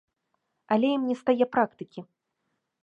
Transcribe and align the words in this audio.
Але 0.75 0.87
ім 0.97 1.03
нестае 1.11 1.45
практыкі. 1.55 1.99